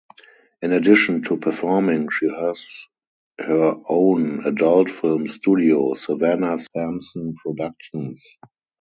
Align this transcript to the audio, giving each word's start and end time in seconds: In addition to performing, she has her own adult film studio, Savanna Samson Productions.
In 0.63 0.73
addition 0.73 1.21
to 1.25 1.37
performing, 1.37 2.09
she 2.09 2.27
has 2.27 2.87
her 3.37 3.75
own 3.87 4.43
adult 4.47 4.89
film 4.89 5.27
studio, 5.27 5.93
Savanna 5.93 6.57
Samson 6.57 7.35
Productions. 7.35 8.25